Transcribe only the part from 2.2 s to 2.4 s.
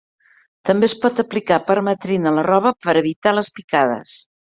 a